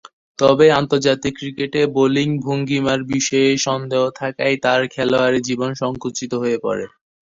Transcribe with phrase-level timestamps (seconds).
[0.39, 6.85] তবে, আন্তর্জাতিক ক্রিকেটে বোলিং ভঙ্গীমার বিষয়ে সন্দেহ থাকায় তার খেলোয়াড়ী জীবন সঙ্কুচিত হয়ে পড়ে।